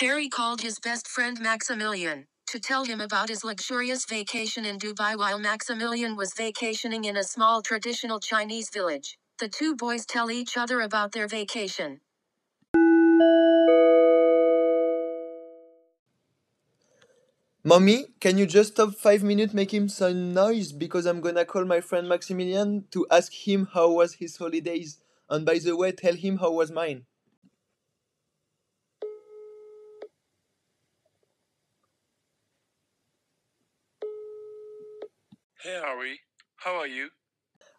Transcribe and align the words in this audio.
Harry 0.00 0.28
called 0.28 0.60
his 0.60 0.78
best 0.78 1.08
friend 1.08 1.40
Maximilian 1.40 2.24
to 2.46 2.60
tell 2.60 2.84
him 2.84 3.00
about 3.00 3.28
his 3.28 3.42
luxurious 3.42 4.04
vacation 4.04 4.64
in 4.64 4.78
Dubai 4.78 5.18
while 5.18 5.40
Maximilian 5.40 6.14
was 6.14 6.32
vacationing 6.36 7.04
in 7.04 7.16
a 7.16 7.24
small 7.24 7.62
traditional 7.62 8.20
Chinese 8.20 8.70
village. 8.72 9.18
The 9.40 9.48
two 9.48 9.74
boys 9.74 10.06
tell 10.06 10.30
each 10.30 10.56
other 10.56 10.82
about 10.82 11.10
their 11.10 11.26
vacation. 11.26 12.00
Mommy, 17.64 18.06
can 18.20 18.38
you 18.38 18.46
just 18.46 18.74
stop 18.74 18.94
five 18.94 19.24
minutes 19.24 19.52
making 19.52 19.88
some 19.88 20.32
noise 20.32 20.70
because 20.70 21.06
I'm 21.06 21.20
gonna 21.20 21.44
call 21.44 21.64
my 21.64 21.80
friend 21.80 22.08
Maximilian 22.08 22.84
to 22.92 23.04
ask 23.10 23.32
him 23.32 23.66
how 23.74 23.90
was 23.90 24.14
his 24.14 24.36
holidays. 24.36 24.98
And 25.28 25.44
by 25.44 25.58
the 25.58 25.76
way, 25.76 25.90
tell 25.90 26.14
him 26.14 26.36
how 26.36 26.52
was 26.52 26.70
mine. 26.70 27.06
Hey 35.60 35.80
Harry, 35.82 36.20
how 36.56 36.76
are 36.76 36.86
you? 36.86 37.10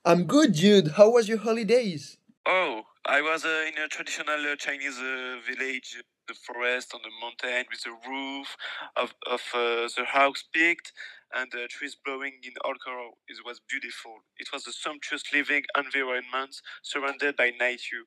I'm 0.04 0.26
good, 0.26 0.54
Jude. 0.54 0.90
How 0.98 1.10
was 1.12 1.30
your 1.30 1.38
holidays? 1.38 2.18
Oh, 2.46 2.84
I 3.06 3.22
was 3.22 3.46
uh, 3.46 3.66
in 3.68 3.82
a 3.82 3.88
traditional 3.88 4.52
uh, 4.52 4.56
Chinese 4.58 4.98
uh, 5.00 5.38
village, 5.48 6.04
the 6.28 6.34
forest 6.34 6.94
on 6.94 7.02
the 7.04 7.12
mountain 7.22 7.66
with 7.72 7.86
a 7.86 8.10
roof 8.10 8.58
of, 8.98 9.14
of 9.28 9.42
uh, 9.54 9.88
the 9.96 10.06
house 10.08 10.44
peaked 10.54 10.92
and 11.34 11.54
uh, 11.56 11.68
trees 11.70 11.96
blowing 12.04 12.40
in 12.44 12.52
all 12.66 12.76
color. 12.84 13.12
It 13.30 13.38
was 13.46 13.62
beautiful. 13.70 14.16
It 14.38 14.50
was 14.52 14.68
a 14.68 14.74
sumptuous 14.74 15.24
living 15.34 15.64
environment 15.78 16.56
surrounded 16.84 17.38
by 17.38 17.52
nature. 17.60 18.04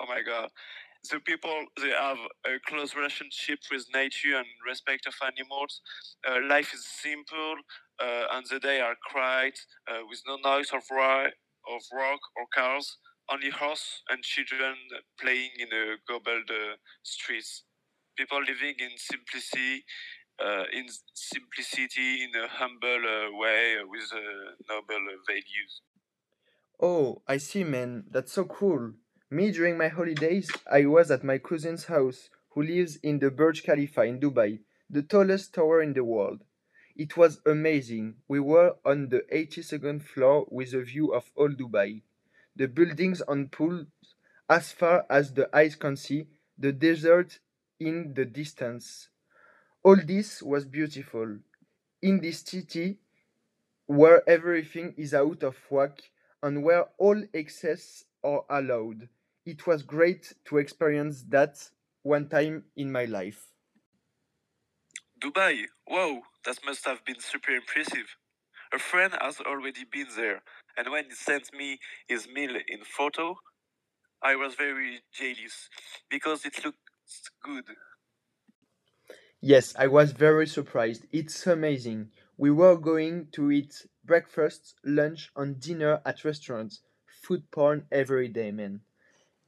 Oh 0.00 0.06
my 0.06 0.22
god. 0.22 0.50
The 1.10 1.20
people 1.20 1.66
they 1.80 1.90
have 1.90 2.18
a 2.46 2.58
close 2.66 2.94
relationship 2.96 3.60
with 3.70 3.86
nature 3.94 4.36
and 4.36 4.46
respect 4.66 5.06
of 5.06 5.14
animals. 5.22 5.80
Uh, 6.26 6.38
life 6.48 6.72
is 6.74 6.84
simple, 6.84 7.56
uh, 8.02 8.24
and 8.32 8.44
the 8.50 8.58
day 8.58 8.80
are 8.80 8.96
quiet, 9.12 9.58
uh, 9.88 10.00
with 10.08 10.22
no 10.26 10.36
noise 10.36 10.70
of, 10.72 10.82
ri- 10.90 11.32
of 11.74 11.82
rock 11.92 12.20
or 12.36 12.46
cars. 12.54 12.96
Only 13.30 13.50
horse 13.50 14.02
and 14.08 14.22
children 14.22 14.76
playing 15.20 15.50
in 15.58 15.68
the 15.68 15.96
gobbled 16.08 16.50
uh, 16.50 16.76
streets. 17.02 17.64
People 18.16 18.40
living 18.40 18.74
in 18.78 18.90
simplicity, 18.96 19.84
uh, 20.44 20.64
in 20.72 20.86
simplicity, 21.14 22.24
in 22.24 22.30
a 22.34 22.48
humble 22.48 23.02
uh, 23.06 23.36
way, 23.36 23.76
with 23.84 24.10
noble 24.68 25.06
values. 25.28 25.82
Oh, 26.80 27.22
I 27.26 27.36
see, 27.38 27.64
man. 27.64 28.04
That's 28.10 28.32
so 28.32 28.44
cool. 28.44 28.92
Me, 29.28 29.50
during 29.50 29.76
my 29.76 29.88
holidays, 29.88 30.48
I 30.70 30.86
was 30.86 31.10
at 31.10 31.24
my 31.24 31.38
cousin's 31.38 31.86
house, 31.86 32.30
who 32.50 32.62
lives 32.62 32.94
in 33.02 33.18
the 33.18 33.28
Burj 33.28 33.64
Khalifa 33.64 34.02
in 34.02 34.20
Dubai, 34.20 34.60
the 34.88 35.02
tallest 35.02 35.52
tower 35.52 35.82
in 35.82 35.94
the 35.94 36.04
world. 36.04 36.44
It 36.94 37.16
was 37.16 37.40
amazing. 37.44 38.18
We 38.28 38.38
were 38.38 38.76
on 38.84 39.08
the 39.08 39.22
82nd 39.32 40.04
floor 40.04 40.46
with 40.48 40.74
a 40.74 40.82
view 40.82 41.12
of 41.12 41.32
all 41.34 41.48
Dubai. 41.48 42.02
The 42.54 42.68
buildings 42.68 43.20
and 43.26 43.50
pools 43.50 43.86
as 44.48 44.70
far 44.70 45.04
as 45.10 45.34
the 45.34 45.54
eyes 45.54 45.74
can 45.74 45.96
see, 45.96 46.28
the 46.56 46.70
desert 46.70 47.40
in 47.80 48.14
the 48.14 48.24
distance. 48.24 49.08
All 49.82 49.96
this 49.96 50.40
was 50.40 50.64
beautiful. 50.64 51.38
In 52.00 52.20
this 52.20 52.42
city 52.42 52.98
where 53.86 54.22
everything 54.28 54.94
is 54.96 55.12
out 55.12 55.42
of 55.42 55.56
whack 55.68 55.98
and 56.44 56.62
where 56.62 56.84
all 56.96 57.20
excess 57.34 58.04
are 58.22 58.44
allowed. 58.48 59.08
It 59.46 59.66
was 59.66 59.82
great 59.82 60.34
to 60.44 60.58
experience 60.58 61.22
that 61.30 61.70
one 62.02 62.28
time 62.28 62.66
in 62.76 62.92
my 62.92 63.06
life. 63.06 63.54
Dubai, 65.20 65.66
wow, 65.86 66.22
that 66.44 66.64
must 66.64 66.84
have 66.86 67.04
been 67.04 67.20
super 67.20 67.50
impressive. 67.50 68.16
A 68.72 68.78
friend 68.78 69.14
has 69.20 69.40
already 69.40 69.84
been 69.84 70.08
there, 70.16 70.42
and 70.76 70.90
when 70.90 71.06
he 71.06 71.12
sent 71.14 71.52
me 71.54 71.78
his 72.08 72.28
meal 72.28 72.56
in 72.68 72.84
photo, 72.84 73.36
I 74.22 74.36
was 74.36 74.54
very 74.56 75.02
jealous 75.12 75.70
because 76.10 76.44
it 76.46 76.64
looked 76.64 76.80
good. 77.42 77.66
Yes, 79.40 79.74
I 79.76 79.86
was 79.86 80.12
very 80.12 80.46
surprised. 80.46 81.06
It's 81.10 81.46
amazing. 81.46 82.12
We 82.36 82.50
were 82.50 82.76
going 82.76 83.30
to 83.30 83.50
eat 83.50 83.86
breakfast, 84.04 84.74
lunch, 84.84 85.30
and 85.34 85.58
dinner 85.58 86.02
at 86.04 86.22
restaurants. 86.24 86.82
Food 87.22 87.50
porn 87.50 87.86
every 87.90 88.28
day, 88.28 88.50
man. 88.52 88.82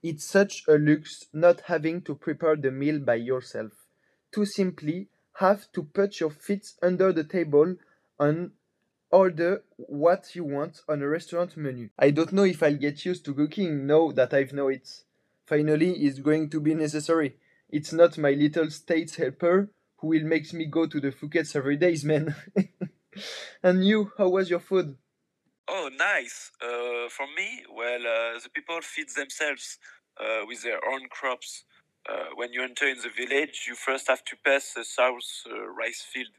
It's 0.02 0.24
such 0.24 0.64
a 0.68 0.78
lux 0.78 1.26
not 1.32 1.62
having 1.62 2.02
to 2.02 2.14
prepare 2.14 2.56
the 2.56 2.70
meal 2.70 3.00
by 3.00 3.16
yourself. 3.16 3.72
To 4.32 4.44
simply 4.44 5.08
have 5.38 5.70
to 5.72 5.82
put 5.82 6.20
your 6.20 6.30
feet 6.30 6.72
under 6.82 7.12
the 7.12 7.24
table 7.24 7.76
and 8.18 8.52
order 9.10 9.62
what 9.76 10.34
you 10.34 10.44
want 10.44 10.82
on 10.88 11.02
a 11.02 11.08
restaurant 11.08 11.56
menu. 11.56 11.88
I 11.98 12.10
don't 12.10 12.32
know 12.32 12.44
if 12.44 12.62
I'll 12.62 12.76
get 12.76 13.04
used 13.04 13.24
to 13.24 13.34
cooking 13.34 13.86
now 13.86 14.10
that 14.12 14.34
I've 14.34 14.52
know 14.52 14.68
it. 14.68 14.88
Finally, 15.46 15.92
it's 15.92 16.18
going 16.18 16.50
to 16.50 16.60
be 16.60 16.74
necessary. 16.74 17.36
It's 17.70 17.92
not 17.92 18.18
my 18.18 18.32
little 18.32 18.70
state 18.70 19.14
helper 19.14 19.70
who 19.98 20.08
will 20.08 20.24
make 20.24 20.52
me 20.52 20.66
go 20.66 20.86
to 20.86 21.00
the 21.00 21.10
Phukets 21.10 21.56
every 21.56 21.76
days, 21.76 22.04
man. 22.04 22.34
and 23.62 23.84
you, 23.86 24.12
how 24.18 24.28
was 24.28 24.50
your 24.50 24.60
food? 24.60 24.96
Oh, 25.68 25.90
nice. 25.96 26.50
Uh, 26.62 27.08
for 27.10 27.26
me, 27.36 27.64
well, 27.72 28.00
uh, 28.00 28.38
the 28.40 28.48
people 28.52 28.80
feed 28.82 29.08
themselves 29.14 29.78
uh, 30.20 30.40
with 30.46 30.62
their 30.62 30.80
own 30.88 31.08
crops. 31.10 31.64
Uh, 32.08 32.26
when 32.34 32.52
you 32.52 32.62
enter 32.62 32.86
in 32.88 32.98
the 32.98 33.10
village, 33.10 33.66
you 33.68 33.74
first 33.74 34.08
have 34.08 34.24
to 34.24 34.36
pass 34.44 34.72
the 34.74 34.84
south 34.84 35.28
uh, 35.50 35.66
rice 35.68 36.00
field. 36.12 36.32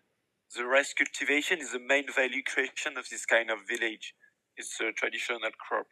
The 0.55 0.65
rice 0.65 0.93
cultivation 0.93 1.59
is 1.59 1.71
the 1.73 1.79
main 1.79 2.05
value 2.13 2.41
creation 2.43 2.97
of 2.97 3.07
this 3.09 3.25
kind 3.25 3.51
of 3.51 3.59
village. 3.67 4.15
It's 4.57 4.79
a 4.81 4.91
traditional 4.91 5.39
crop. 5.59 5.87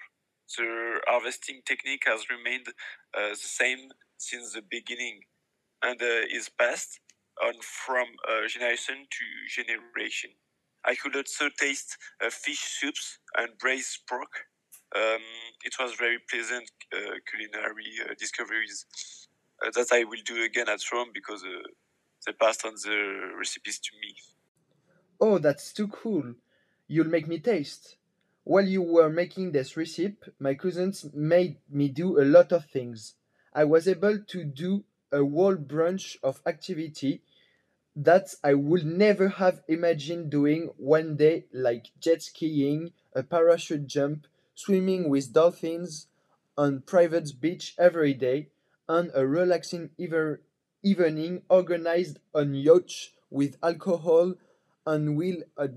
The 0.58 1.00
harvesting 1.08 1.62
technique 1.66 2.04
has 2.08 2.30
remained 2.30 2.68
uh, 3.16 3.30
the 3.30 3.36
same 3.36 3.90
since 4.18 4.54
the 4.54 4.64
beginning 4.68 5.22
and 5.84 6.00
is 6.02 6.50
passed 6.50 7.00
on 7.44 7.54
from 7.62 8.08
generation 8.50 9.08
to 9.10 9.26
generation. 9.64 10.32
I 10.88 10.96
could 10.96 11.16
also 11.16 11.50
taste 11.60 11.98
uh, 12.24 12.30
fish 12.32 12.62
soups 12.80 13.20
and 13.38 13.58
braised 13.60 14.00
pork. 14.10 14.32
Um, 14.96 15.22
it 15.64 15.76
was 15.80 15.94
very 15.96 16.20
pleasant 16.30 16.70
uh, 16.94 17.16
culinary 17.30 17.92
uh, 18.04 18.14
discoveries 18.18 18.86
that 19.62 19.90
I 19.92 20.04
will 20.06 20.22
do 20.26 20.44
again 20.44 20.70
at 20.70 20.80
Rome 20.94 21.12
because 21.14 21.44
they 22.26 22.34
passed 22.34 22.66
on 22.66 22.76
the 22.76 23.34
recipes 23.38 23.80
to 23.80 23.92
me. 24.02 24.16
Oh, 25.20 25.38
that's 25.38 25.74
too 25.74 25.88
cool. 25.88 26.36
You'll 26.88 27.08
make 27.08 27.28
me 27.28 27.40
taste. 27.40 27.98
While 28.44 28.68
you 28.68 28.82
were 28.82 29.10
making 29.10 29.52
this 29.52 29.76
recipe, 29.78 30.32
my 30.40 30.56
cousins 30.56 31.14
made 31.14 31.60
me 31.70 31.90
do 31.90 32.20
a 32.20 32.24
lot 32.26 32.52
of 32.52 32.66
things. 32.66 33.16
I 33.54 33.64
was 33.66 33.88
able 33.88 34.20
to 34.24 34.44
do 34.44 34.86
a 35.12 35.20
whole 35.20 35.56
bunch 35.56 36.18
of 36.24 36.42
activity 36.46 37.24
that 37.98 38.36
I 38.44 38.54
would 38.54 38.86
never 38.86 39.28
have 39.28 39.64
imagined 39.68 40.30
doing 40.30 40.70
one 40.78 41.18
day, 41.18 41.46
like 41.52 41.88
jet 42.00 42.22
skiing, 42.22 42.92
a 43.16 43.24
parachute 43.24 43.88
jump, 43.88 44.28
swimming 44.54 45.10
with 45.10 45.34
dolphins 45.34 46.08
on 46.56 46.82
private 46.82 47.42
beach 47.42 47.74
every 47.80 48.14
day, 48.14 48.50
and 48.88 49.10
a 49.16 49.26
relaxing 49.26 49.90
ever 50.00 50.42
evening 50.84 51.42
organized 51.50 52.20
on 52.36 52.54
yacht 52.54 52.92
with 53.32 53.58
alcohol 53.64 54.36
and 54.86 55.20
uh, 55.58 55.68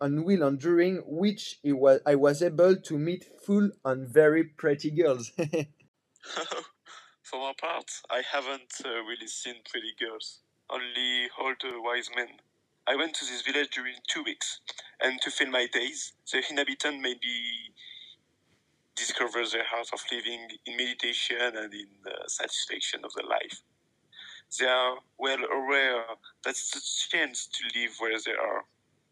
and 0.00 0.24
wheel 0.26 0.42
and 0.42 0.58
during 0.60 0.96
which 1.06 1.58
it 1.64 1.72
was, 1.72 2.00
I 2.04 2.16
was 2.16 2.42
able 2.42 2.76
to 2.76 2.98
meet 2.98 3.24
full 3.24 3.70
and 3.84 4.06
very 4.06 4.44
pretty 4.44 4.90
girls. 4.90 5.32
For 7.22 7.40
my 7.40 7.54
part, 7.58 7.90
I 8.10 8.20
haven't 8.30 8.74
uh, 8.84 9.02
really 9.04 9.26
seen 9.26 9.54
pretty 9.70 9.94
girls, 9.98 10.40
only 10.72 11.28
old 11.40 11.62
wise 11.84 12.10
men. 12.16 12.28
I 12.88 12.96
went 12.96 13.14
to 13.16 13.24
this 13.26 13.42
village 13.42 13.70
during 13.74 13.96
two 14.08 14.24
weeks, 14.24 14.60
and 15.02 15.20
to 15.22 15.30
fill 15.30 15.50
my 15.50 15.68
days, 15.72 16.14
the 16.32 16.42
inhabitant 16.50 17.00
maybe 17.00 17.74
discover 18.96 19.40
the 19.44 19.60
art 19.76 19.88
of 19.92 20.00
living 20.12 20.48
in 20.66 20.76
meditation 20.76 21.38
and 21.40 21.72
in 21.74 21.88
uh, 22.06 22.26
satisfaction 22.28 23.00
of 23.04 23.12
the 23.14 23.24
life. 23.24 23.62
They 24.58 24.66
are 24.66 24.96
well 25.18 25.38
aware 25.52 26.04
that 26.44 26.50
it's 26.50 26.76
a 26.76 27.10
chance 27.16 27.48
to 27.48 27.80
live 27.80 27.92
where 27.98 28.18
they 28.24 28.32
are. 28.32 28.64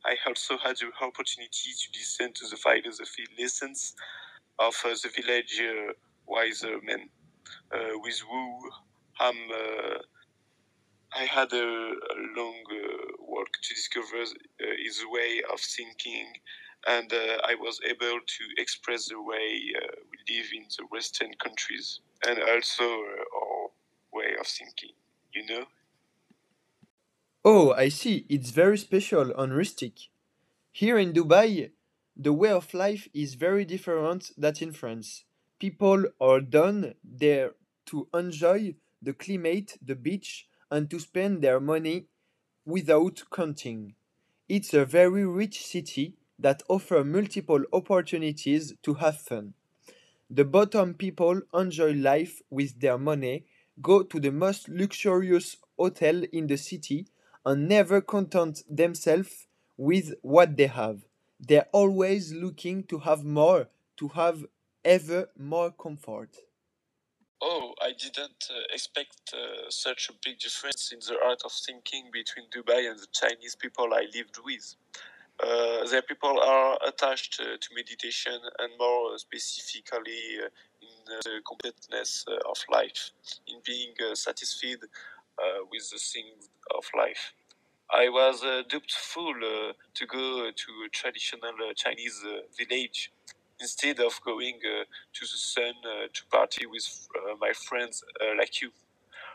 I 0.05 0.17
also 0.27 0.59
had 0.59 0.77
the 0.79 0.89
opportunity 1.05 1.73
to 1.73 1.99
listen 1.99 2.33
to 2.35 2.47
the 2.49 2.57
philosophy 2.57 3.25
lessons 3.39 3.95
of 4.59 4.75
uh, 4.85 4.91
the 4.91 5.11
village 5.11 5.61
uh, 5.63 5.93
wise 6.27 6.65
men, 6.85 7.09
uh, 7.75 7.99
with 8.03 8.21
who 8.21 8.71
I'm, 9.21 9.37
uh, 9.53 9.99
I 11.15 11.25
had 11.25 11.53
a, 11.53 11.57
a 11.65 12.17
long 12.37 12.65
uh, 12.71 13.23
work 13.27 13.53
to 13.63 13.75
discover 13.75 14.23
uh, 14.23 14.65
his 14.83 15.05
way 15.07 15.43
of 15.53 15.61
thinking, 15.61 16.35
and 16.87 17.13
uh, 17.13 17.39
I 17.45 17.55
was 17.55 17.81
able 17.89 18.21
to 18.27 18.45
express 18.59 19.09
the 19.09 19.21
way 19.21 19.73
we 20.11 20.37
live 20.37 20.47
in 20.53 20.65
the 20.77 20.87
Western 20.91 21.35
countries, 21.35 22.01
and 22.27 22.39
also 22.43 22.85
our 22.85 23.71
way 24.13 24.35
of 24.39 24.47
thinking. 24.47 24.95
You 25.33 25.47
know. 25.47 25.67
Oh, 27.45 27.73
I 27.73 27.89
see. 27.89 28.27
It's 28.29 28.51
very 28.51 28.79
special 28.79 29.33
and 29.39 29.57
rustic. 29.57 30.09
Here 30.73 30.99
in 30.99 31.13
Dubai, 31.15 31.73
the 32.17 32.33
way 32.33 32.51
of 32.51 32.75
life 32.75 33.09
is 33.15 33.35
very 33.35 33.65
different 33.65 34.33
than 34.39 34.55
in 34.61 34.73
France. 34.73 35.25
People 35.61 36.07
are 36.21 36.41
done 36.41 36.95
there 37.05 37.55
to 37.87 38.09
enjoy 38.15 38.77
the 39.03 39.15
climate, 39.15 39.79
the 39.83 39.97
beach, 39.97 40.49
and 40.71 40.91
to 40.91 40.99
spend 40.99 41.43
their 41.43 41.61
money 41.61 42.07
without 42.65 43.23
counting. 43.33 43.95
It's 44.49 44.75
a 44.75 44.85
very 44.85 45.27
rich 45.27 45.65
city 45.65 46.15
that 46.39 46.63
offers 46.69 47.05
multiple 47.05 47.63
opportunities 47.73 48.75
to 48.83 48.95
have 48.95 49.19
fun. 49.21 49.55
The 50.31 50.45
bottom 50.45 50.95
people 50.95 51.43
enjoy 51.53 51.93
life 51.93 52.41
with 52.51 52.81
their 52.81 52.99
money, 52.99 53.47
go 53.83 54.03
to 54.03 54.21
the 54.21 54.31
most 54.31 54.69
luxurious 54.69 55.57
hotel 55.79 56.23
in 56.33 56.47
the 56.47 56.57
city, 56.57 57.07
and 57.45 57.69
never 57.69 58.01
content 58.01 58.63
themselves 58.69 59.47
with 59.77 60.15
what 60.23 60.57
they 60.57 60.67
have. 60.67 61.03
They're 61.41 61.69
always 61.73 62.33
looking 62.33 62.85
to 62.85 62.99
have 62.99 63.25
more, 63.25 63.69
to 63.97 64.09
have 64.09 64.45
ever 64.85 65.29
more 65.39 65.71
comfort. 65.73 66.37
Oh, 67.43 67.73
I 67.81 67.93
didn't 67.93 68.49
uh, 68.51 68.61
expect 68.71 69.33
uh, 69.33 69.71
such 69.71 70.11
a 70.11 70.13
big 70.23 70.39
difference 70.39 70.93
in 70.93 70.99
the 71.01 71.17
art 71.25 71.41
of 71.43 71.53
thinking 71.53 72.11
between 72.13 72.47
Dubai 72.51 72.91
and 72.91 72.99
the 72.99 73.07
Chinese 73.13 73.57
people 73.57 73.95
I 73.95 74.07
lived 74.15 74.39
with. 74.45 74.75
Uh, 75.43 75.89
their 75.89 76.03
people 76.03 76.39
are 76.39 76.79
attached 76.87 77.41
uh, 77.41 77.57
to 77.59 77.69
meditation 77.75 78.39
and 78.59 78.73
more 78.79 79.17
specifically 79.17 80.37
uh, 80.39 80.49
in 80.83 81.05
the 81.07 81.41
completeness 81.47 82.27
uh, 82.29 82.51
of 82.51 82.59
life, 82.71 83.11
in 83.47 83.57
being 83.65 83.95
satisfied 84.15 84.81
with 85.73 85.91
the 85.91 85.99
things 85.99 86.51
of 86.77 86.85
life. 86.95 87.33
I 87.91 88.11
was 88.11 88.45
uh, 88.45 88.63
doubtful 88.69 89.33
to 89.95 90.07
go 90.07 90.51
to 90.51 90.71
a 90.87 90.89
traditional 90.91 91.53
Chinese 91.75 92.23
village 92.59 93.11
instead 93.61 94.01
of 94.01 94.21
going 94.25 94.61
uh, 94.65 94.85
to 95.15 95.21
the 95.23 95.39
sun 95.39 95.75
uh, 95.85 96.09
to 96.13 96.27
party 96.33 96.67
with 96.67 97.09
uh, 97.17 97.35
my 97.41 97.53
friends 97.53 98.05
like 98.39 98.63
you. 98.63 98.71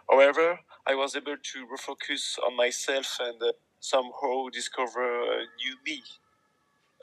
However, 0.10 0.60
I 0.88 0.96
was 0.96 1.16
able 1.16 1.38
to 1.38 1.68
refocus 1.68 2.38
on 2.46 2.56
myself 2.58 3.18
and 3.22 3.42
somehow 3.80 4.50
discover 4.52 5.24
a 5.24 5.46
new 5.62 5.78
me 5.86 6.04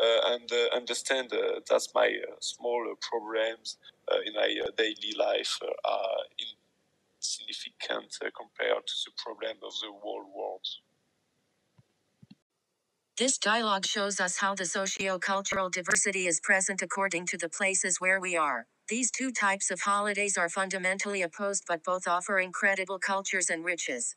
uh, 0.03 0.35
and 0.35 0.51
uh, 0.53 0.77
understand 0.77 1.33
uh, 1.33 1.61
that 1.71 1.89
my 1.95 2.11
small 2.41 2.85
problems 3.01 3.79
in 4.27 4.35
my 4.35 4.55
daily 4.77 5.15
life 5.19 5.59
are 5.87 6.19
insignificant 7.21 8.19
compared 8.37 8.87
to 8.87 8.95
the 9.07 9.13
problem 9.17 9.57
of 9.65 9.73
the 9.83 9.91
whole 10.03 10.25
world. 10.37 10.67
This 13.19 13.39
dialogue 13.39 13.85
shows 13.87 14.21
us 14.21 14.39
how 14.39 14.55
the 14.55 14.65
socio-cultural 14.65 15.69
diversity 15.69 16.27
is 16.27 16.41
present 16.41 16.81
according 16.81 17.27
to 17.27 17.37
the 17.37 17.49
places 17.51 18.01
where 18.01 18.19
we 18.19 18.37
are. 18.37 18.67
These 18.89 19.11
two 19.11 19.33
types 19.33 19.71
of 19.71 19.83
holidays 19.83 20.39
are 20.39 20.49
fundamentally 20.49 21.21
opposed 21.23 21.65
but 21.69 21.85
both 21.85 22.09
offer 22.09 22.39
incredible 22.41 22.99
cultures 22.99 23.51
and 23.51 23.65
riches. 23.67 24.17